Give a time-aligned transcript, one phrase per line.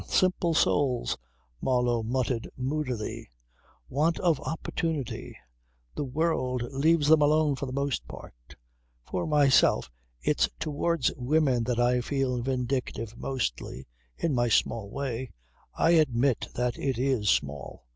[0.03, 0.09] "H'm!
[0.09, 1.15] Simple souls,"
[1.61, 3.29] Marlow muttered moodily.
[3.87, 5.37] "Want of opportunity.
[5.93, 8.55] The world leaves them alone for the most part.
[9.05, 13.85] For myself it's towards women that I feel vindictive mostly,
[14.17, 15.29] in my small way.
[15.75, 17.83] I admit that it is small.